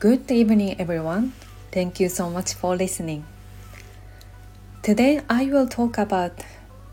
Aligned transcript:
Good 0.00 0.32
evening, 0.32 0.80
everyone. 0.80 1.34
Thank 1.72 2.00
you 2.00 2.08
so 2.08 2.30
much 2.30 2.54
for 2.54 2.74
listening. 2.74 3.26
Today, 4.82 5.20
I 5.28 5.44
will 5.44 5.66
talk 5.68 5.98
about 5.98 6.40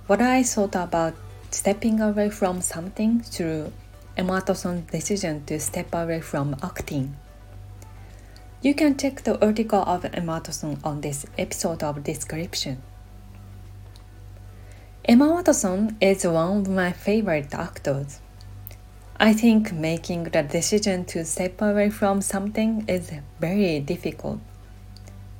what 0.07 0.21
I 0.21 0.43
thought 0.43 0.75
about 0.75 1.15
stepping 1.49 2.01
away 2.01 2.29
from 2.29 2.59
something 2.59 3.21
through 3.21 3.71
Emma 4.17 4.43
Watson's 4.45 4.91
decision 4.91 5.45
to 5.45 5.57
step 5.57 5.95
away 5.95 6.19
from 6.19 6.57
acting. 6.61 7.15
You 8.61 8.73
can 8.75 8.97
check 8.97 9.23
the 9.23 9.39
article 9.39 9.83
of 9.87 10.03
Emma 10.03 10.41
Watson 10.43 10.77
on 10.83 10.99
this 10.99 11.25
episode 11.37 11.83
of 11.83 12.03
description. 12.03 12.81
Emma 15.05 15.29
Watson 15.29 15.95
is 16.01 16.25
one 16.25 16.57
of 16.57 16.67
my 16.67 16.91
favorite 16.91 17.53
actors. 17.53 18.19
I 19.19 19.33
think 19.33 19.73
making 19.73 20.25
the 20.25 20.43
decision 20.43 21.03
to 21.05 21.25
step 21.25 21.59
away 21.59 21.89
from 21.89 22.21
something 22.21 22.85
is 22.87 23.11
very 23.39 23.79
difficult. 23.79 24.39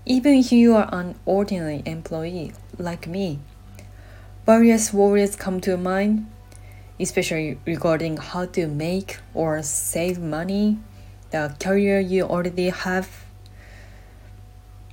Even 0.03 0.33
if 0.33 0.51
you 0.51 0.75
are 0.75 0.89
an 0.91 1.13
ordinary 1.27 1.83
employee 1.85 2.53
like 2.79 3.05
me, 3.05 3.37
various 4.47 4.91
worries 4.91 5.35
come 5.35 5.61
to 5.61 5.77
mind, 5.77 6.25
especially 6.99 7.59
regarding 7.67 8.17
how 8.17 8.47
to 8.47 8.65
make 8.65 9.19
or 9.35 9.61
save 9.61 10.17
money, 10.17 10.79
the 11.29 11.55
career 11.59 11.99
you 11.99 12.23
already 12.23 12.69
have, 12.69 13.25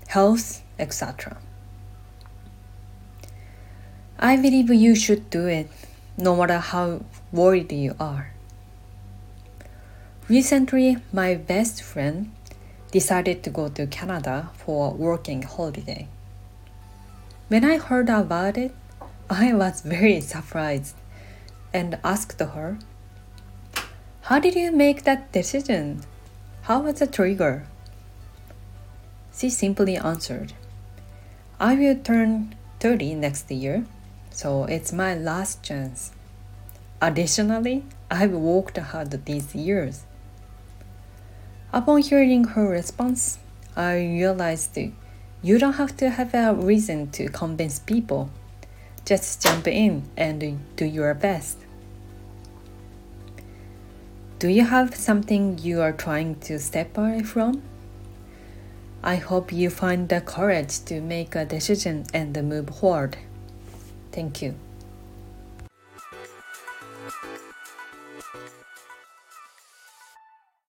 health, 0.09 0.62
etc. 0.79 1.38
I 4.19 4.37
believe 4.37 4.69
you 4.69 4.95
should 4.95 5.30
do 5.30 5.46
it, 5.46 5.71
no 6.19 6.37
matter 6.37 6.59
how 6.59 7.01
worried 7.32 7.73
you 7.73 7.96
are. 7.98 8.34
Recently, 10.26 10.96
my 11.12 11.34
best 11.34 11.82
friend 11.82 12.32
decided 12.90 13.42
to 13.42 13.50
go 13.50 13.68
to 13.68 13.86
Canada 13.86 14.48
for 14.54 14.88
a 14.88 14.94
working 14.94 15.42
holiday. 15.42 16.08
When 17.48 17.62
I 17.62 17.76
heard 17.76 18.08
about 18.08 18.56
it, 18.56 18.74
I 19.28 19.52
was 19.52 19.82
very 19.82 20.22
surprised 20.22 20.96
and 21.74 21.98
asked 22.02 22.40
her, 22.40 22.78
How 24.22 24.38
did 24.38 24.54
you 24.54 24.72
make 24.72 25.04
that 25.04 25.30
decision? 25.30 26.00
How 26.62 26.80
was 26.80 27.00
the 27.00 27.06
trigger? 27.06 27.66
She 29.36 29.50
simply 29.50 29.98
answered, 29.98 30.54
I 31.60 31.74
will 31.74 31.96
turn 31.96 32.54
30 32.80 33.16
next 33.16 33.50
year, 33.50 33.84
so 34.30 34.64
it's 34.64 34.90
my 34.90 35.14
last 35.14 35.62
chance. 35.62 36.12
Additionally, 37.02 37.84
I've 38.10 38.32
worked 38.32 38.78
hard 38.78 39.10
these 39.26 39.54
years. 39.54 40.04
Upon 41.74 42.02
hearing 42.02 42.44
her 42.44 42.68
response, 42.68 43.40
I 43.74 43.96
realized 43.96 44.78
you 45.42 45.58
don't 45.58 45.72
have 45.72 45.96
to 45.96 46.08
have 46.08 46.32
a 46.32 46.54
reason 46.54 47.10
to 47.10 47.28
convince 47.28 47.80
people. 47.80 48.30
Just 49.04 49.42
jump 49.42 49.66
in 49.66 50.04
and 50.16 50.60
do 50.76 50.84
your 50.84 51.12
best. 51.14 51.58
Do 54.38 54.46
you 54.46 54.64
have 54.66 54.95
something 54.95 55.58
you 55.58 55.80
are 55.80 55.92
trying 55.92 56.36
to 56.46 56.60
step 56.60 56.96
away 56.96 57.24
from? 57.24 57.60
I 59.02 59.16
hope 59.16 59.50
you 59.50 59.68
find 59.68 60.08
the 60.08 60.20
courage 60.20 60.78
to 60.84 61.00
make 61.00 61.34
a 61.34 61.45
decision 61.45 62.04
and 62.14 62.40
move 62.48 62.70
forward. 62.70 63.16
Thank 64.12 64.42
you. 64.42 64.54